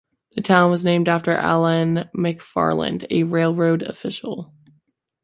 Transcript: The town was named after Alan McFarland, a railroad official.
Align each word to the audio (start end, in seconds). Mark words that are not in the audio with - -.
The 0.31 0.41
town 0.41 0.71
was 0.71 0.83
named 0.83 1.07
after 1.07 1.29
Alan 1.31 2.09
McFarland, 2.17 3.05
a 3.11 3.21
railroad 3.21 3.83
official. 3.83 4.51